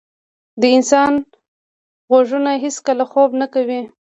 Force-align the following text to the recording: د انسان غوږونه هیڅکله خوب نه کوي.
د 0.61 0.63
انسان 0.75 1.13
غوږونه 2.09 2.51
هیڅکله 2.63 3.03
خوب 3.11 3.29
نه 3.41 3.47
کوي. 3.53 3.81